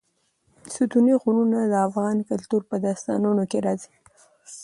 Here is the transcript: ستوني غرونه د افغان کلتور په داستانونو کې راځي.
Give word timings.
ستوني 0.73 1.13
غرونه 1.21 1.59
د 1.67 1.73
افغان 1.87 2.17
کلتور 2.29 2.61
په 2.69 2.75
داستانونو 2.85 3.43
کې 3.51 3.59
راځي. 3.65 3.93